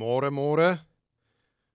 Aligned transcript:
Môre 0.00 0.30
môre. 0.32 0.78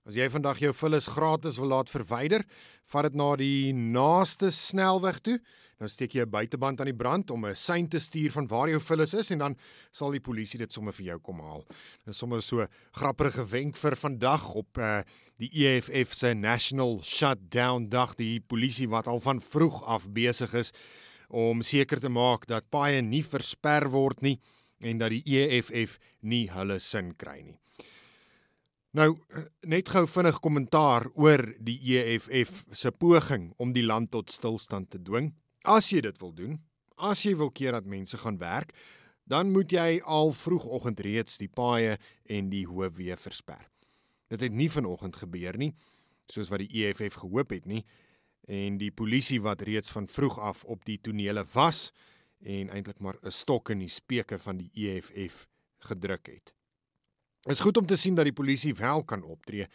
As 0.05 0.15
jy 0.17 0.25
vandag 0.33 0.57
jou 0.61 0.71
vullis 0.73 1.05
gratis 1.13 1.59
wil 1.61 1.69
laat 1.73 1.91
verwyder, 1.91 2.41
vat 2.89 3.05
dit 3.05 3.17
na 3.19 3.27
die 3.37 3.73
naaste 3.73 4.49
snelweg 4.53 5.19
toe. 5.25 5.35
Dan 5.77 5.91
steek 5.91 6.15
jy 6.15 6.23
'n 6.25 6.31
buiteband 6.31 6.79
aan 6.79 6.89
die 6.89 7.01
brand 7.01 7.29
om 7.29 7.45
'n 7.45 7.55
sein 7.55 7.87
te 7.87 7.99
stuur 7.99 8.31
van 8.31 8.47
waar 8.47 8.69
jou 8.69 8.79
vullis 8.79 9.13
is 9.13 9.29
en 9.31 9.39
dan 9.39 9.55
sal 9.91 10.11
die 10.11 10.23
polisie 10.23 10.57
dit 10.57 10.73
sommer 10.73 10.93
vir 10.93 11.05
jou 11.05 11.19
kom 11.19 11.39
haal. 11.39 11.65
Dis 12.05 12.17
sommer 12.17 12.41
so 12.41 12.65
grappige 12.93 13.45
wenk 13.45 13.75
vir 13.75 13.95
vandag 13.95 14.55
op 14.55 14.77
uh, 14.77 15.03
die 15.37 15.51
EFF 15.51 16.13
se 16.13 16.33
National 16.33 17.01
Shutdown 17.03 17.89
dag, 17.89 18.15
die 18.15 18.39
polisie 18.39 18.87
wat 18.87 19.07
al 19.07 19.19
van 19.19 19.39
vroeg 19.39 19.83
af 19.83 20.07
besig 20.09 20.53
is 20.53 20.71
om 21.29 21.61
seker 21.61 21.99
te 21.99 22.09
maak 22.09 22.47
dat 22.47 22.69
paaie 22.71 23.01
nie 23.01 23.23
versper 23.23 23.89
word 23.89 24.21
nie 24.21 24.39
en 24.79 24.97
dat 24.97 25.09
die 25.11 25.23
EFF 25.25 25.99
nie 26.21 26.49
hulle 26.49 26.79
sin 26.79 27.13
kry 27.13 27.41
nie. 27.41 27.59
Nou 28.95 29.17
net 29.67 29.89
gou 29.91 30.05
vinnig 30.07 30.37
kommentaar 30.39 31.09
oor 31.19 31.41
die 31.59 31.75
EFF 31.97 32.61
se 32.71 32.93
poging 32.95 33.49
om 33.59 33.73
die 33.75 33.83
land 33.83 34.13
tot 34.13 34.31
stilstand 34.31 34.87
te 34.93 35.01
dwing. 35.03 35.33
As 35.67 35.89
jy 35.91 35.99
dit 36.05 36.21
wil 36.21 36.31
doen, 36.37 36.53
as 36.95 37.25
jy 37.25 37.33
wil 37.35 37.51
keer 37.51 37.75
dat 37.75 37.89
mense 37.91 38.15
gaan 38.21 38.39
werk, 38.39 38.71
dan 39.27 39.51
moet 39.51 39.75
jy 39.75 39.99
al 39.99 40.31
vroegoggend 40.31 41.03
reeds 41.03 41.41
die 41.41 41.51
paaie 41.51 41.97
en 42.23 42.47
die 42.53 42.63
hoofweë 42.69 43.19
versper. 43.19 43.67
Dit 44.31 44.47
het 44.47 44.55
nie 44.55 44.69
vanoggend 44.71 45.19
gebeur 45.19 45.59
nie, 45.59 45.73
soos 46.31 46.53
wat 46.53 46.63
die 46.63 46.85
EFF 46.85 47.19
gehoop 47.25 47.51
het 47.51 47.67
nie, 47.67 47.83
en 48.47 48.79
die 48.79 48.93
polisie 48.95 49.41
wat 49.43 49.65
reeds 49.67 49.91
van 49.91 50.07
vroeg 50.07 50.39
af 50.39 50.63
op 50.63 50.85
die 50.87 51.01
tonele 51.03 51.43
was 51.51 51.89
en 52.45 52.71
eintlik 52.71 53.01
maar 53.03 53.19
'n 53.25 53.31
stok 53.31 53.75
in 53.75 53.79
die 53.79 53.91
speke 53.91 54.39
van 54.39 54.57
die 54.57 54.71
EFF 54.71 55.47
gedruk 55.83 56.27
het. 56.27 56.54
Is 57.45 57.59
goed 57.61 57.77
om 57.77 57.85
te 57.85 57.95
sien 57.95 58.15
dat 58.17 58.25
die 58.25 58.33
polisie 58.33 58.73
wel 58.73 59.03
kan 59.05 59.21
optree 59.23 59.67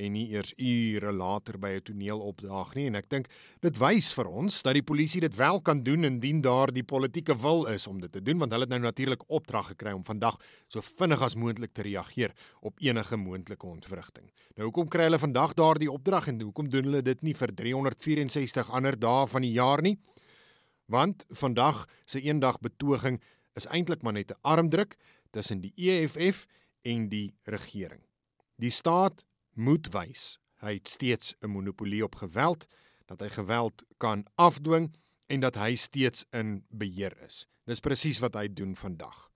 en 0.00 0.14
nie 0.14 0.30
eers 0.32 0.54
ure 0.56 1.10
later 1.12 1.58
by 1.60 1.74
'n 1.76 1.82
toneel 1.84 2.20
opdaag 2.20 2.74
nie 2.74 2.86
en 2.86 2.94
ek 2.94 3.08
dink 3.10 3.26
dit 3.60 3.76
wys 3.76 4.12
vir 4.16 4.28
ons 4.28 4.62
dat 4.62 4.72
die 4.72 4.82
polisie 4.82 5.20
dit 5.20 5.36
wel 5.36 5.60
kan 5.60 5.82
doen 5.82 6.04
indien 6.04 6.40
daar 6.40 6.72
die 6.72 6.82
politieke 6.82 7.36
wil 7.36 7.66
is 7.66 7.86
om 7.86 8.00
dit 8.00 8.12
te 8.12 8.22
doen 8.22 8.38
want 8.38 8.52
hulle 8.52 8.64
het 8.64 8.70
nou 8.70 8.80
natuurlik 8.80 9.28
opdrag 9.28 9.66
gekry 9.66 9.92
om 9.92 10.04
vandag 10.04 10.38
so 10.68 10.80
vinnig 10.80 11.20
as 11.20 11.34
moontlik 11.34 11.74
te 11.74 11.82
reageer 11.82 12.32
op 12.62 12.80
enige 12.80 13.16
moontlike 13.16 13.66
ontwrigting. 13.66 14.30
Nou 14.56 14.64
hoekom 14.70 14.88
kry 14.88 15.02
hulle 15.02 15.18
vandag 15.18 15.54
daardie 15.54 15.92
opdrag 15.92 16.28
en 16.28 16.40
hoekom 16.40 16.70
doen 16.70 16.84
hulle 16.84 17.02
dit 17.02 17.22
nie 17.22 17.34
vir 17.34 17.54
364 17.54 18.70
ander 18.70 18.98
dae 18.98 19.26
van 19.26 19.42
die 19.42 19.52
jaar 19.52 19.82
nie? 19.82 19.98
Want 20.86 21.26
vandag 21.28 21.86
se 22.06 22.22
eendag 22.22 22.60
betoging 22.60 23.20
is 23.54 23.66
eintlik 23.66 24.02
maar 24.02 24.12
net 24.14 24.30
'n 24.30 24.38
armdruk 24.42 24.96
tussen 25.30 25.60
die 25.60 25.72
EFF 25.76 26.46
en 26.88 27.08
die 27.12 27.34
regering. 27.44 28.02
Die 28.56 28.72
staat 28.72 29.24
moet 29.54 29.90
wys 29.92 30.38
hy 30.62 30.74
het 30.78 30.88
steeds 30.88 31.34
'n 31.40 31.46
monopolie 31.46 32.04
op 32.04 32.14
geweld, 32.14 32.66
dat 33.06 33.20
hy 33.20 33.28
geweld 33.28 33.84
kan 33.96 34.26
afdwing 34.34 34.94
en 35.26 35.40
dat 35.40 35.54
hy 35.54 35.74
steeds 35.74 36.24
in 36.30 36.64
beheer 36.68 37.16
is. 37.22 37.46
Dis 37.64 37.80
presies 37.80 38.18
wat 38.18 38.34
hy 38.34 38.48
doen 38.48 38.76
vandag. 38.76 39.30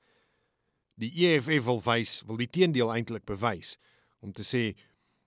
Die 0.95 1.13
EFF 1.27 1.65
wil 1.65 1.83
wys, 1.83 2.23
wil 2.27 2.37
die 2.37 2.51
teendeel 2.51 2.93
eintlik 2.93 3.25
bewys 3.25 3.79
om 4.21 4.33
te 4.33 4.43
sê 4.43 4.77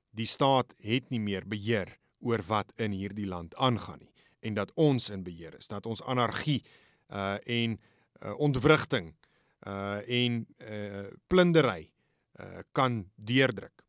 die 0.10 0.26
staat 0.26 0.74
het 0.78 1.10
nie 1.10 1.20
meer 1.20 1.48
beheer 1.48 1.98
oor 2.20 2.42
wat 2.48 2.72
in 2.76 2.92
hierdie 2.92 3.28
land 3.28 3.56
aangaan 3.56 4.00
nie 4.00 4.14
en 4.40 4.54
dat 4.54 4.72
ons 4.74 5.10
in 5.10 5.24
beheer 5.24 5.56
is, 5.58 5.68
dat 5.68 5.86
ons 5.86 6.04
anargie 6.04 6.64
uh 7.10 7.38
en 7.46 7.80
uh, 8.22 8.40
ontwrigting 8.40 9.16
uh 9.68 10.02
en 10.08 10.46
uh 10.60 11.10
plundery 11.28 11.90
uh, 12.40 12.64
kan 12.72 13.04
deurdruk. 13.16 13.84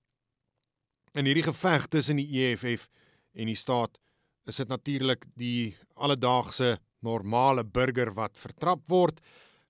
In 1.16 1.28
hierdie 1.28 1.46
geveg 1.46 1.88
tussen 1.88 2.20
die 2.20 2.28
EFF 2.42 2.88
en 3.36 3.50
die 3.50 3.58
staat 3.58 3.98
is 4.46 4.60
dit 4.60 4.68
natuurlik 4.68 5.26
die 5.34 5.76
alledaagse 5.94 6.76
normale 7.04 7.64
burger 7.64 8.12
wat 8.14 8.38
vertrap 8.38 8.84
word. 8.90 9.20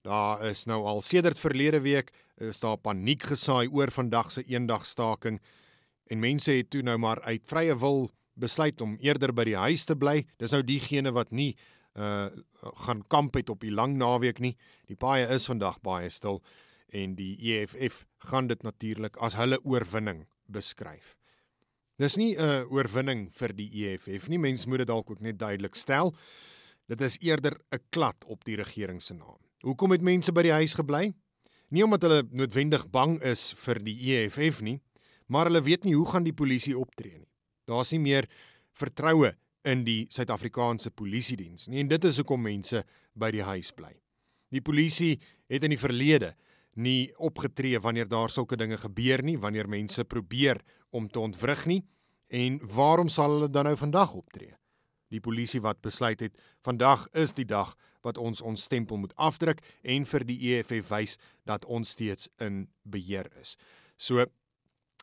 Daar 0.07 0.45
is 0.47 0.67
nou 0.67 0.85
al 0.87 1.03
sedert 1.03 1.41
verlede 1.41 1.81
week 1.85 2.13
is 2.37 2.61
daar 2.61 2.77
paniek 2.77 3.25
gesaai 3.31 3.69
oor 3.73 3.91
vandag 3.91 4.33
se 4.33 4.45
eendagstaking 4.45 5.41
en 6.11 6.21
mense 6.21 6.53
het 6.53 6.69
toe 6.71 6.83
nou 6.85 6.99
maar 7.01 7.23
uit 7.25 7.43
vrye 7.49 7.75
wil 7.81 8.11
besluit 8.37 8.81
om 8.85 8.99
eerder 9.01 9.33
by 9.33 9.47
die 9.49 9.57
huis 9.57 9.87
te 9.89 9.97
bly. 9.97 10.27
Dis 10.39 10.53
nou 10.53 10.63
diegene 10.63 11.15
wat 11.17 11.33
nie 11.33 11.55
uh 11.97 12.29
gaan 12.83 13.05
kamp 13.09 13.37
het 13.39 13.51
op 13.51 13.61
die 13.63 13.71
lang 13.71 13.95
naweek 13.97 14.41
nie. 14.43 14.57
Die 14.91 14.97
paaie 14.99 15.29
is 15.33 15.47
vandag 15.47 15.79
baie 15.87 16.11
stil 16.11 16.43
en 16.95 17.15
die 17.15 17.37
EFF 17.53 18.05
gaan 18.29 18.47
dit 18.47 18.63
natuurlik 18.63 19.17
as 19.17 19.37
hulle 19.39 19.59
oorwinning 19.65 20.27
beskryf. 20.47 21.17
Dis 21.97 22.17
nie 22.17 22.37
'n 22.37 22.67
oorwinning 22.69 23.31
vir 23.33 23.53
die 23.53 23.71
EFF 23.73 24.29
nie, 24.29 24.39
mens 24.39 24.67
moet 24.67 24.79
dit 24.79 24.87
dalk 24.87 25.11
ook 25.11 25.21
net 25.21 25.39
duidelik 25.39 25.75
stel. 25.75 26.15
Dit 26.89 27.01
is 27.01 27.19
eerder 27.21 27.59
'n 27.73 27.81
klad 27.91 28.25
op 28.27 28.45
die 28.45 28.57
regering 28.57 29.03
se 29.03 29.15
naam. 29.15 29.39
Hoekom 29.63 29.91
het 29.91 30.03
mense 30.03 30.33
by 30.33 30.43
die 30.43 30.53
huis 30.53 30.75
gebly? 30.75 31.15
Nie 31.71 31.83
omdat 31.85 32.03
hulle 32.03 32.23
noodwendig 32.31 32.91
bang 32.91 33.23
is 33.23 33.55
vir 33.57 33.83
die 33.83 33.97
EFF 34.13 34.61
nie, 34.61 34.81
maar 35.27 35.47
hulle 35.47 35.63
weet 35.63 35.85
nie 35.85 35.95
hoe 35.95 36.07
gaan 36.07 36.25
die 36.25 36.33
polisie 36.33 36.79
optree 36.79 37.19
nie. 37.19 37.29
Daar's 37.65 37.91
nie 37.93 38.01
meer 38.01 38.29
vertroue 38.73 39.35
in 39.65 39.85
die 39.85 40.07
Suid-Afrikaanse 40.09 40.91
polisie 40.91 41.37
diens 41.37 41.67
nie 41.69 41.81
en 41.81 41.89
dit 41.89 42.05
is 42.05 42.17
hoekom 42.17 42.43
mense 42.43 42.85
by 43.15 43.31
die 43.31 43.43
huis 43.43 43.73
bly. 43.73 43.97
Die 44.53 44.61
polisie 44.61 45.19
het 45.49 45.65
in 45.65 45.71
die 45.71 45.81
verlede 45.81 46.35
nie 46.77 47.13
opgetree 47.17 47.81
wanneer 47.81 48.09
daar 48.09 48.31
sulke 48.31 48.57
dinge 48.57 48.77
gebeur 48.77 49.23
nie, 49.23 49.39
wanneer 49.39 49.69
mense 49.69 50.05
probeer 50.05 50.61
om 50.91 51.09
te 51.09 51.21
ontwrig 51.21 51.67
nie. 51.67 51.83
En 52.29 52.61
waarom 52.75 53.09
sal 53.09 53.31
hulle 53.31 53.51
dan 53.51 53.65
nou 53.65 53.77
vandag 53.77 54.15
optree? 54.15 54.55
Die 55.15 55.21
polisie 55.21 55.61
wat 55.63 55.81
besluit 55.81 56.21
het 56.21 56.39
vandag 56.67 57.07
is 57.15 57.33
die 57.33 57.47
dag 57.47 57.77
wat 58.03 58.19
ons 58.19 58.43
ons 58.43 58.63
stempel 58.63 58.99
moet 58.99 59.15
afdruk 59.17 59.63
en 59.83 60.07
vir 60.07 60.25
die 60.27 60.39
EFF 60.51 60.91
wys 60.91 61.17
dat 61.47 61.65
ons 61.65 61.95
steeds 61.95 62.29
in 62.43 62.67
beheer 62.83 63.31
is. 63.41 63.57
So 63.97 64.27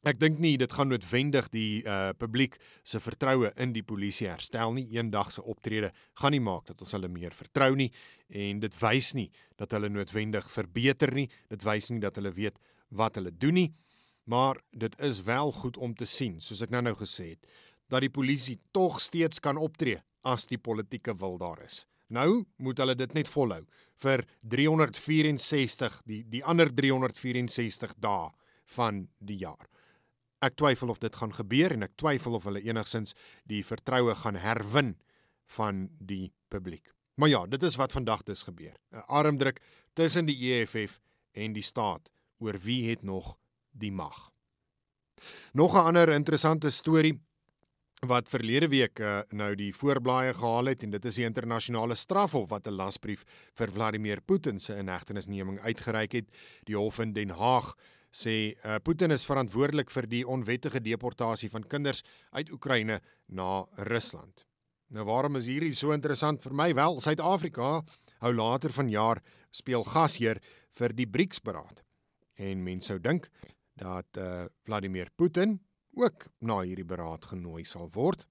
Ek 0.03 0.17
dink 0.19 0.41
nie 0.43 0.57
dit 0.59 0.73
gaan 0.75 0.89
noodwendig 0.91 1.45
die 1.53 1.83
uh 1.87 2.11
publiek 2.19 2.57
se 2.83 2.99
vertroue 2.99 3.53
in 3.63 3.71
die 3.71 3.85
polisie 3.87 4.27
herstel 4.27 4.73
nie. 4.75 4.83
Eendag 4.97 5.29
se 5.31 5.43
optrede 5.47 5.93
gaan 6.19 6.35
nie 6.35 6.41
maak 6.43 6.65
dat 6.67 6.83
ons 6.83 6.91
hulle 6.91 7.07
meer 7.07 7.31
vertrou 7.31 7.69
nie 7.79 7.87
en 8.27 8.59
dit 8.59 8.75
wys 8.81 9.13
nie 9.15 9.29
dat 9.55 9.71
hulle 9.71 9.87
noodwendig 9.87 10.49
verbeter 10.51 11.13
nie. 11.15 11.29
Dit 11.47 11.63
wys 11.63 11.87
nie 11.93 12.01
dat 12.03 12.19
hulle 12.19 12.33
weet 12.35 12.59
wat 12.91 13.15
hulle 13.15 13.31
doen 13.31 13.55
nie. 13.61 13.69
Maar 14.27 14.59
dit 14.75 14.99
is 14.99 15.23
wel 15.23 15.51
goed 15.55 15.79
om 15.79 15.95
te 15.95 16.05
sien, 16.07 16.39
soos 16.43 16.61
ek 16.63 16.71
nou-nou 16.71 16.95
gesê 16.99 17.33
het, 17.33 17.47
dat 17.91 18.03
die 18.03 18.11
polisie 18.11 18.59
tog 18.75 19.01
steeds 19.03 19.39
kan 19.43 19.59
optree 19.59 19.99
as 20.23 20.47
die 20.47 20.59
politieke 20.59 21.15
wil 21.19 21.39
daar 21.39 21.63
is. 21.63 21.85
Nou 22.11 22.43
moet 22.59 22.79
hulle 22.79 22.95
dit 22.99 23.15
net 23.15 23.31
volhou 23.31 23.63
vir 24.03 24.27
364 24.51 26.01
die 26.07 26.23
die 26.27 26.43
ander 26.43 26.67
364 26.75 27.95
dae 28.03 28.33
van 28.75 29.05
die 29.19 29.39
jaar. 29.47 29.71
Ek 30.43 30.57
twyfel 30.59 30.91
of 30.91 30.99
dit 30.99 31.15
gaan 31.15 31.33
gebeur 31.33 31.71
en 31.71 31.87
ek 31.87 31.95
twyfel 31.95 32.35
of 32.35 32.43
hulle 32.49 32.61
enigsins 32.61 33.15
die 33.49 33.63
vertroue 33.63 34.15
gaan 34.23 34.35
herwin 34.35 34.97
van 35.55 35.87
die 35.99 36.33
publiek. 36.51 36.91
Maar 37.15 37.29
ja, 37.29 37.45
dit 37.47 37.63
is 37.63 37.77
wat 37.79 37.91
vandag 37.91 38.23
dus 38.23 38.43
gebeur. 38.43 38.75
'n 38.91 39.05
Armdruk 39.07 39.61
tussen 39.93 40.25
die 40.25 40.37
EFF 40.51 40.99
en 41.31 41.53
die 41.53 41.63
staat 41.63 42.09
oor 42.39 42.57
wie 42.59 42.89
het 42.89 43.03
nog 43.03 43.37
die 43.71 43.91
mag. 43.91 44.31
Nog 45.53 45.73
'n 45.73 45.85
ander 45.87 46.09
interessante 46.09 46.69
storie 46.69 47.21
wat 48.07 48.29
verlede 48.29 48.67
week 48.67 48.99
uh, 48.99 49.19
nou 49.29 49.55
die 49.55 49.71
voorblaaie 49.75 50.33
gehaal 50.33 50.65
het 50.65 50.83
en 50.83 50.89
dit 50.89 51.05
is 51.05 51.15
die 51.15 51.25
internasionale 51.25 51.95
strafhof 51.95 52.49
wat 52.49 52.67
'n 52.67 52.75
lasbrief 52.75 53.23
vir 53.53 53.71
Vladimir 53.71 54.21
Putin 54.21 54.59
se 54.59 54.75
inhegtenisneming 54.75 55.59
uitgereik 55.59 56.11
het. 56.11 56.25
Die 56.63 56.75
hof 56.75 56.99
in 56.99 57.13
Den 57.13 57.29
Haag 57.29 57.75
sê 58.13 58.53
uh, 58.53 58.77
Putin 58.85 59.11
is 59.11 59.25
verantwoordelik 59.25 59.91
vir 59.91 60.07
die 60.09 60.23
onwettige 60.29 60.81
deportasie 60.83 61.49
van 61.49 61.65
kinders 61.65 62.03
uit 62.31 62.51
Oekraïne 62.53 62.99
na 63.27 63.65
Rusland. 63.89 64.45
Nou 64.93 65.07
waarom 65.09 65.39
is 65.39 65.49
hierdie 65.49 65.73
so 65.73 65.95
interessant 65.95 66.43
vir 66.45 66.53
my? 66.53 66.69
Wel, 66.77 66.99
Suid-Afrika 67.01 67.79
hou 68.21 68.33
later 68.33 68.73
vanjaar 68.73 69.23
speel 69.53 69.85
gasheer 69.89 70.39
vir 70.77 70.93
die 70.93 71.07
BRICS-beraad. 71.09 71.81
En 72.37 72.63
mense 72.65 72.91
sou 72.91 72.99
dink 73.01 73.29
dat 73.81 74.21
uh, 74.21 74.45
Vladimir 74.65 75.09
Putin 75.17 75.57
ook 75.97 76.27
na 76.41 76.61
hierdie 76.61 76.85
beraad 76.85 77.25
genooi 77.33 77.65
sal 77.65 77.89
word. 77.93 78.27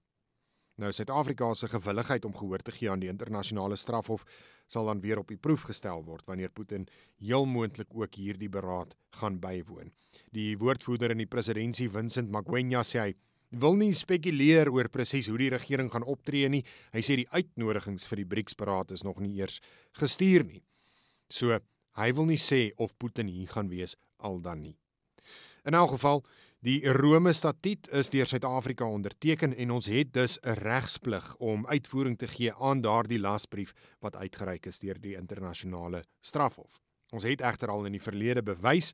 Nou 0.81 0.89
Suid-Afrika 0.91 1.51
se 1.53 1.67
gewilligheid 1.69 2.25
om 2.25 2.33
gehoor 2.33 2.63
te 2.65 2.73
gee 2.73 2.89
aan 2.89 3.01
die 3.03 3.09
internasionale 3.11 3.75
strafhof 3.77 4.23
sal 4.67 4.87
dan 4.89 5.01
weer 5.03 5.19
op 5.21 5.29
die 5.29 5.37
proef 5.37 5.67
gestel 5.69 6.01
word 6.07 6.25
wanneer 6.25 6.49
Putin 6.49 6.87
heel 7.21 7.45
moontlik 7.45 7.93
ook 7.93 8.15
hierdie 8.17 8.49
beraad 8.49 8.95
gaan 9.19 9.37
bywoon. 9.39 9.91
Die 10.33 10.57
woordvoerder 10.57 11.13
in 11.13 11.21
die 11.21 11.29
presidentskap, 11.29 11.93
Vincent 11.93 12.31
Magwenya, 12.33 12.81
sê 12.81 13.03
hy 13.03 13.13
wil 13.61 13.77
nie 13.77 13.91
spekuleer 13.93 14.71
oor 14.73 14.89
presies 14.89 15.29
hoe 15.29 15.37
die 15.37 15.51
regering 15.53 15.91
gaan 15.93 16.07
optree 16.09 16.49
nie. 16.49 16.63
Hy 16.93 17.03
sê 17.05 17.19
die 17.21 17.29
uitnodigings 17.29 18.07
vir 18.09 18.23
die 18.23 18.29
BRICS-beraad 18.31 18.95
is 18.97 19.05
nog 19.05 19.21
nie 19.21 19.35
eers 19.37 19.59
gestuur 19.99 20.47
nie. 20.47 20.63
So, 21.29 21.59
hy 21.99 22.09
wil 22.17 22.31
nie 22.31 22.41
sê 22.41 22.71
of 22.81 22.97
Putin 22.97 23.29
hier 23.29 23.51
gaan 23.53 23.69
wees 23.69 23.93
al 24.17 24.41
dan 24.41 24.63
nie. 24.65 24.73
In 25.69 25.77
elk 25.77 25.93
geval, 25.95 26.23
die 26.63 26.79
Rome 26.95 27.33
Statuut 27.35 27.89
is 27.91 28.07
deur 28.07 28.27
Suid-Afrika 28.29 28.85
onderteken 28.87 29.51
en 29.59 29.71
ons 29.75 29.87
het 29.91 30.13
dus 30.13 30.37
'n 30.39 30.55
regsplig 30.63 31.35
om 31.37 31.67
uitvoering 31.67 32.17
te 32.17 32.27
gee 32.27 32.53
aan 32.53 32.81
daardie 32.81 33.19
lasbrief 33.19 33.73
wat 33.99 34.15
uitgereik 34.15 34.65
is 34.65 34.79
deur 34.79 35.01
die 35.01 35.15
internasionale 35.15 36.03
strafhof. 36.21 36.79
Ons 37.11 37.23
het 37.23 37.41
egter 37.41 37.67
al 37.67 37.85
in 37.85 37.91
die 37.91 38.01
verlede 38.01 38.43
bewys 38.43 38.93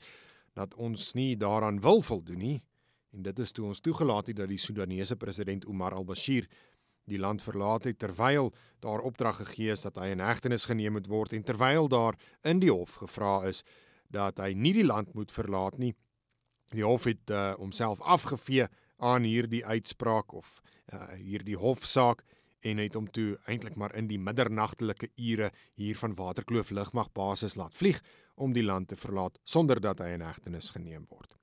dat 0.54 0.74
ons 0.76 1.14
nie 1.14 1.38
daaraan 1.38 1.80
wil 1.82 2.02
voldoen 2.02 2.38
nie 2.38 2.62
en 3.12 3.22
dit 3.22 3.40
is 3.40 3.52
toe 3.52 3.66
ons 3.66 3.80
toegelaat 3.80 4.28
het 4.28 4.36
dat 4.36 4.50
die 4.50 4.58
Sudanese 4.58 5.16
president 5.16 5.66
Omar 5.66 5.94
al-Bashir 5.94 6.48
die 7.06 7.20
land 7.20 7.42
verlaat 7.42 7.84
het 7.84 8.00
terwyl 8.00 8.54
daar 8.80 9.00
opdrag 9.00 9.36
gegee 9.36 9.72
is 9.72 9.82
dat 9.82 9.96
hy 9.96 10.08
in 10.08 10.20
hegtenis 10.20 10.66
geneem 10.66 10.92
moet 10.92 11.08
word 11.08 11.34
en 11.34 11.44
terwyl 11.44 11.88
daar 11.88 12.16
in 12.42 12.60
die 12.60 12.72
hof 12.72 12.96
gevra 12.96 13.46
is 13.46 13.64
dat 14.08 14.38
hy 14.38 14.54
nie 14.54 14.74
die 14.74 14.86
land 14.86 15.14
moet 15.14 15.32
verlaat 15.32 15.78
nie 15.78 15.94
Die 16.74 16.86
hof 16.86 17.04
het 17.10 17.30
uh, 17.30 17.54
homself 17.58 18.02
afgevee 18.02 18.68
aan 18.98 19.24
hierdie 19.24 19.66
uitspraak 19.66 20.34
of 20.34 20.62
uh, 20.94 21.14
hierdie 21.18 21.58
hofsaak 21.58 22.24
en 22.60 22.78
het 22.78 22.96
hom 22.98 23.08
toe 23.12 23.38
eintlik 23.48 23.76
maar 23.80 23.96
in 23.96 24.10
die 24.10 24.20
middernagtelike 24.20 25.10
ure 25.16 25.52
hier 25.80 25.98
van 25.98 26.16
Waterkloof 26.16 26.74
lugmagbasis 26.76 27.56
laat 27.56 27.76
vlieg 27.76 28.02
om 28.36 28.54
die 28.54 28.64
land 28.64 28.88
te 28.88 29.00
verlaat 29.00 29.40
sonder 29.44 29.80
dat 29.82 30.04
hy 30.04 30.12
in 30.18 30.26
hegtenis 30.26 30.74
geneem 30.76 31.06
word. 31.10 31.38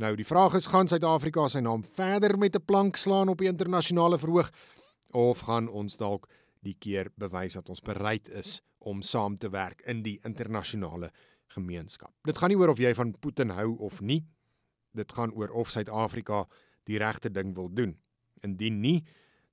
Nou 0.00 0.14
die 0.16 0.26
vraag 0.26 0.56
is 0.58 0.70
gaan 0.72 0.88
Suid-Afrika 0.88 1.46
sy 1.48 1.62
naam 1.62 1.84
verder 1.84 2.38
met 2.38 2.56
'n 2.56 2.64
plank 2.64 2.96
slaan 2.96 3.28
op 3.28 3.38
die 3.38 3.48
internasionale 3.48 4.18
verhoog 4.18 4.50
of 5.12 5.38
gaan 5.38 5.68
ons 5.68 5.96
dalk 5.96 6.28
die 6.62 6.76
keer 6.78 7.10
bewys 7.16 7.54
dat 7.54 7.68
ons 7.68 7.80
bereid 7.80 8.28
is 8.28 8.60
om 8.78 9.02
saam 9.02 9.38
te 9.38 9.50
werk 9.50 9.80
in 9.80 10.02
die 10.02 10.18
internasionale 10.24 11.10
gemeenskap. 11.46 12.12
Dit 12.24 12.38
gaan 12.38 12.48
nie 12.48 12.58
oor 12.58 12.68
of 12.68 12.78
jy 12.78 12.94
van 12.94 13.18
Putin 13.18 13.50
hou 13.50 13.76
of 13.78 14.00
nie 14.00 14.24
dit 14.92 15.12
gaan 15.12 15.32
oor 15.32 15.50
of 15.50 15.70
Suid-Afrika 15.70 16.46
die 16.88 16.98
regte 16.98 17.30
ding 17.30 17.54
wil 17.54 17.68
doen. 17.72 17.96
Indien 18.42 18.80
nie, 18.80 19.04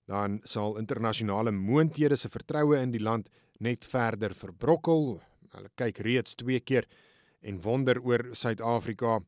dan 0.07 0.39
sal 0.44 0.78
internasionale 0.80 1.51
moondhede 1.51 2.16
se 2.16 2.30
vertroue 2.30 2.80
in 2.80 2.92
die 2.92 3.04
land 3.04 3.30
net 3.60 3.86
verder 3.86 4.36
verbrokkel. 4.36 5.18
Hulle 5.54 5.72
kyk 5.75 6.00
reeds 6.06 6.38
twee 6.39 6.60
keer 6.60 6.88
en 7.42 7.60
wonder 7.62 8.00
oor 8.04 8.30
Suid-Afrika. 8.31 9.19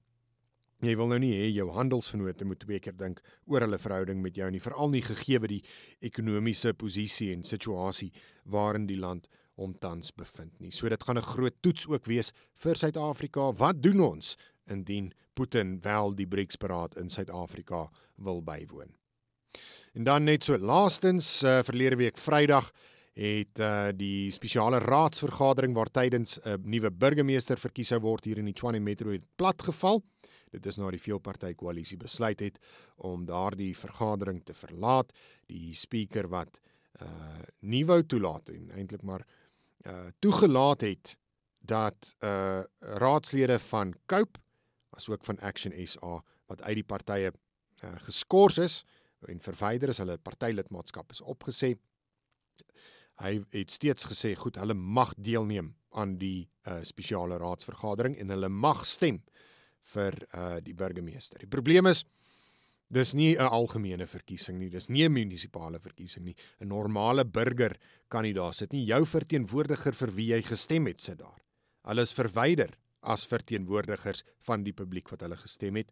Jy 0.80 0.94
wil 0.96 1.10
nou 1.12 1.20
nie 1.20 1.34
hê 1.36 1.50
jou 1.52 1.68
handelsvennote 1.76 2.48
moet 2.48 2.62
twee 2.64 2.80
keer 2.80 2.96
dink 2.96 3.20
oor 3.52 3.66
hulle 3.66 3.80
verhouding 3.82 4.22
met 4.24 4.38
jou 4.40 4.48
nie, 4.52 4.62
veral 4.64 4.94
nie 4.94 5.04
gegee 5.04 5.42
die 5.52 5.64
ekonomiese 6.00 6.72
posisie 6.74 7.34
en 7.34 7.44
situasie 7.44 8.14
waarin 8.46 8.88
die 8.88 9.00
land 9.00 9.28
hom 9.60 9.74
tans 9.76 10.14
bevind 10.16 10.54
nie. 10.64 10.72
So 10.72 10.88
dit 10.88 11.04
gaan 11.04 11.18
'n 11.18 11.32
groot 11.36 11.56
toets 11.62 11.88
ook 11.88 12.06
wees 12.06 12.32
vir 12.56 12.76
Suid-Afrika. 12.76 13.52
Wat 13.52 13.82
doen 13.84 14.00
ons 14.00 14.38
indien 14.70 15.12
Putin 15.34 15.82
wel 15.82 16.16
die 16.16 16.28
BRICS-beraad 16.28 16.98
in 16.98 17.10
Suid-Afrika 17.10 17.90
wil 18.16 18.44
bywoon. 18.44 18.96
En 19.94 20.04
dan 20.04 20.24
net 20.24 20.44
so 20.44 20.58
laastens 20.58 21.44
uh, 21.44 21.60
verlede 21.64 21.96
week 21.96 22.18
Vrydag 22.18 22.72
het 23.20 23.60
uh, 23.60 23.90
die 23.96 24.32
spesiale 24.32 24.80
raadsvergadering 24.80 25.74
waar 25.76 25.92
tydens 25.92 26.38
'n 26.40 26.50
uh, 26.50 26.56
nuwe 26.64 26.92
burgemeester 26.92 27.58
verkies 27.58 27.88
sou 27.88 28.00
word 28.00 28.26
hier 28.26 28.38
in 28.38 28.46
die 28.46 28.54
Tshwane 28.54 28.80
Metro 28.80 29.12
het 29.12 29.26
platgeval. 29.36 30.04
Dit 30.52 30.66
is 30.66 30.78
na 30.78 30.90
die 30.92 31.02
veelpartytjie 31.02 31.56
koalisie 31.56 31.98
besluit 31.98 32.40
het 32.40 32.60
om 32.96 33.26
daardie 33.26 33.76
vergadering 33.78 34.44
te 34.46 34.54
verlaat. 34.54 35.12
Die 35.48 35.74
spreker 35.76 36.30
wat 36.30 36.60
uh 37.02 37.44
nie 37.62 37.86
wou 37.86 38.04
toelaat 38.04 38.50
en 38.50 38.72
eintlik 38.72 39.04
maar 39.04 39.26
uh 39.86 40.10
toegelaat 40.20 40.82
het 40.82 41.18
dat 41.60 42.16
uh 42.24 42.64
raadslede 42.80 43.60
van 43.60 43.94
Cope 44.06 44.40
asook 44.98 45.26
van 45.26 45.40
Action 45.40 45.74
SA 45.88 46.20
wat 46.50 46.62
uit 46.62 46.80
die 46.82 46.88
partye 46.88 47.32
uh, 47.32 47.96
geskort 48.08 48.58
is 48.58 48.84
en 49.28 49.42
verwyder 49.44 49.92
is, 49.92 50.00
hulle 50.00 50.18
partylidmaatskap 50.24 51.12
is 51.12 51.22
opgesê. 51.22 51.74
Hy 53.20 53.34
het 53.52 53.74
steeds 53.74 54.08
gesê 54.08 54.32
goed, 54.40 54.56
hulle 54.62 54.74
mag 54.74 55.12
deelneem 55.20 55.74
aan 56.00 56.16
die 56.22 56.48
uh, 56.68 56.80
spesiale 56.88 57.38
raadsvergadering 57.42 58.16
en 58.22 58.32
hulle 58.32 58.50
mag 58.50 58.86
stem 58.88 59.20
vir 59.94 60.16
uh, 60.30 60.60
die 60.64 60.76
burgemeester. 60.78 61.42
Die 61.42 61.52
probleem 61.52 61.90
is 61.92 62.06
dis 62.90 63.14
nie 63.14 63.36
'n 63.36 63.46
algemene 63.46 64.08
verkiesing 64.08 64.58
nie, 64.58 64.70
dis 64.70 64.90
nie 64.90 65.04
'n 65.06 65.14
munisipale 65.14 65.80
verkiesing 65.80 66.26
nie. 66.26 66.36
'n 66.62 66.68
Normale 66.68 67.26
burger 67.26 67.78
kan 68.08 68.24
nie 68.24 68.34
daar 68.34 68.54
sit 68.54 68.72
nie. 68.72 68.86
Jou 68.86 69.06
verteenwoordiger 69.06 69.94
vir 69.94 70.12
wie 70.16 70.34
jy 70.34 70.42
gestem 70.42 70.88
het 70.88 71.02
sit 71.02 71.20
daar. 71.20 71.42
Hulle 71.84 72.02
is 72.02 72.14
verwyder 72.14 72.78
as 73.02 73.26
verteenwoordigers 73.26 74.24
van 74.48 74.64
die 74.64 74.74
publiek 74.74 75.10
wat 75.10 75.22
hulle 75.22 75.38
gestem 75.38 75.76
het. 75.76 75.92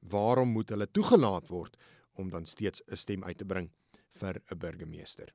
Waarom 0.00 0.52
moet 0.52 0.70
hulle 0.70 0.90
toegelaat 0.90 1.48
word 1.48 1.76
om 2.20 2.30
dan 2.30 2.46
steeds 2.46 2.82
'n 2.86 2.96
stem 2.96 3.24
uit 3.24 3.38
te 3.38 3.44
bring 3.44 3.70
vir 4.12 4.40
'n 4.50 4.58
burgemeester? 4.58 5.34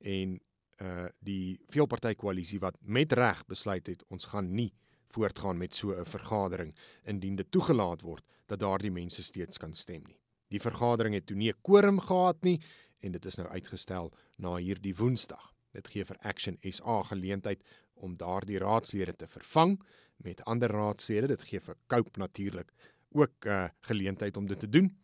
En 0.00 0.40
uh 0.80 1.08
die 1.20 1.58
veelpartytjie 1.72 2.20
koalisie 2.20 2.60
wat 2.60 2.76
met 2.80 3.12
reg 3.12 3.46
besluit 3.46 3.86
het 3.86 4.04
ons 4.08 4.24
gaan 4.24 4.54
nie 4.54 4.74
voortgaan 5.08 5.58
met 5.58 5.74
so 5.74 5.92
'n 5.92 6.04
vergadering 6.04 6.74
indien 7.04 7.36
dit 7.36 7.50
toegelaat 7.50 8.02
word 8.02 8.24
dat 8.46 8.60
daardie 8.60 8.90
mense 8.90 9.22
steeds 9.22 9.58
kan 9.58 9.74
stem 9.74 10.02
nie. 10.06 10.20
Die 10.48 10.60
vergadering 10.60 11.14
het 11.14 11.26
toe 11.26 11.36
nie 11.36 11.50
'n 11.50 11.60
quorum 11.62 12.00
gehad 12.00 12.42
nie 12.42 12.60
en 13.00 13.12
dit 13.12 13.24
is 13.24 13.36
nou 13.36 13.48
uitgestel 13.48 14.12
na 14.36 14.56
hierdie 14.56 14.94
Woensdag. 14.94 15.52
Dit 15.72 15.88
gee 15.88 16.04
vir 16.04 16.16
Action 16.20 16.56
SA 16.60 17.02
geleentheid 17.02 17.62
om 17.94 18.16
daardie 18.16 18.58
raadslede 18.58 19.16
te 19.16 19.26
vervang 19.26 19.80
met 20.16 20.44
ander 20.44 20.70
raadslede. 20.70 21.26
Dit 21.26 21.42
gee 21.42 21.60
vir 21.60 21.76
Cope 21.86 22.18
natuurlik 22.18 22.72
ook 23.10 23.44
'n 23.44 23.48
uh, 23.48 23.68
geleentheid 23.80 24.36
om 24.36 24.46
dit 24.46 24.58
te 24.58 24.68
doen. 24.68 24.96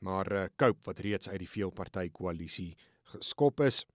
Maar 0.00 0.32
uh, 0.32 0.44
Cope 0.56 0.80
wat 0.82 0.98
reeds 0.98 1.28
uit 1.28 1.38
die 1.38 1.48
veelpartytjie 1.48 2.10
koalisie 2.10 2.76
geskop 3.02 3.60
is 3.60 3.86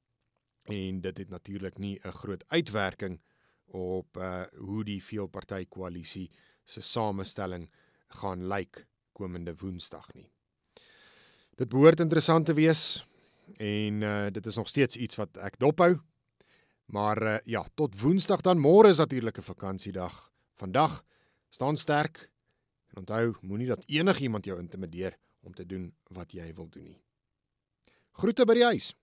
en 0.63 1.01
dit 1.01 1.17
het 1.17 1.29
natuurlik 1.29 1.77
nie 1.77 1.99
'n 2.03 2.11
groot 2.11 2.43
uitwerking 2.47 3.21
op 3.65 4.17
uh, 4.17 4.43
hoe 4.55 4.83
die 4.83 5.03
veelpartytjie 5.03 5.67
koalisie 5.67 6.31
se 6.63 6.81
samestelling 6.81 7.69
gaan 8.07 8.47
lyk 8.47 8.87
komende 9.11 9.55
Woensdag 9.55 10.13
nie. 10.13 10.29
Dit 11.55 11.69
behoort 11.69 11.99
interessant 11.99 12.45
te 12.45 12.53
wees 12.53 13.05
en 13.57 14.01
uh, 14.01 14.27
dit 14.31 14.45
is 14.45 14.55
nog 14.55 14.67
steeds 14.67 14.95
iets 14.95 15.15
wat 15.15 15.37
ek 15.37 15.59
dophou. 15.59 15.99
Maar 16.85 17.23
uh, 17.23 17.37
ja, 17.45 17.65
tot 17.73 17.99
Woensdag 17.99 18.41
dan 18.41 18.59
môre 18.59 18.89
is 18.89 18.97
natuurlik 18.97 19.37
'n 19.37 19.41
vakansiedag. 19.41 20.34
Vandag 20.55 21.03
staan 21.49 21.77
sterk 21.77 22.29
en 22.93 23.03
onthou 23.03 23.35
moenie 23.41 23.67
dat 23.67 23.83
enigiemand 23.85 24.45
jou 24.45 24.59
intimideer 24.59 25.17
om 25.39 25.53
te 25.53 25.65
doen 25.65 25.89
wat 26.15 26.31
jy 26.31 26.53
wil 26.53 26.69
doen 26.69 26.83
nie. 26.83 27.01
Groete 28.11 28.45
by 28.47 28.55
die 28.55 28.63
huis. 28.63 28.93